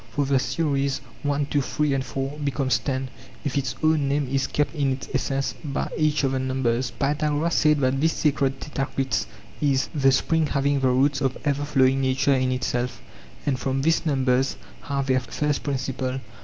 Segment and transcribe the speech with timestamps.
[0.13, 3.09] For the series, one two three and four, becomes ten,
[3.45, 6.89] if its own name is kept in its essence by each of the numbers.
[6.89, 9.27] Pythagoras said that this sacred tetraktys
[9.61, 12.99] is 'the spring having the roots of ever flowing nature' in itself,
[13.45, 16.19] and from this numbers have their first principle.